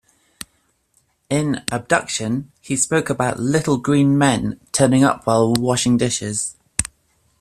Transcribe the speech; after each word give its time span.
In 1.29 1.63
"Abduction" 1.71 2.51
he 2.59 2.75
spoke 2.75 3.11
about 3.11 3.39
little 3.39 3.77
green 3.77 4.17
men 4.17 4.59
turning 4.71 5.03
up 5.03 5.27
while 5.27 5.53
washing 5.53 5.95
dishes. 5.97 6.55